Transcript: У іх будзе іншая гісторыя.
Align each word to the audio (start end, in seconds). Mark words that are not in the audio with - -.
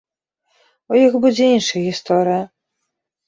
У 0.93 0.97
іх 1.01 1.13
будзе 1.25 1.45
іншая 1.57 1.83
гісторыя. 1.89 2.43